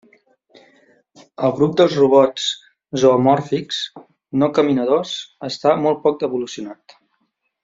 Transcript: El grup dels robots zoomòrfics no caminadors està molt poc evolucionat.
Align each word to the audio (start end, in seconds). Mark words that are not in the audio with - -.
El 1.47 1.51
grup 1.59 1.75
dels 1.81 1.97
robots 1.99 2.47
zoomòrfics 3.03 3.83
no 4.45 4.51
caminadors 4.59 5.15
està 5.53 5.79
molt 5.87 6.05
poc 6.09 6.31
evolucionat. 6.31 7.01